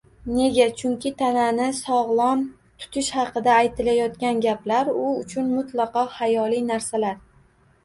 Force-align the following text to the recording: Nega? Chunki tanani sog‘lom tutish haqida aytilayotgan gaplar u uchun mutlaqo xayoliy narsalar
Nega? 0.35 0.65
Chunki 0.77 1.09
tanani 1.19 1.67
sog‘lom 1.79 2.41
tutish 2.85 3.11
haqida 3.19 3.53
aytilayotgan 3.57 4.43
gaplar 4.49 4.91
u 4.97 5.07
uchun 5.13 5.55
mutlaqo 5.61 6.09
xayoliy 6.19 6.67
narsalar 6.75 7.25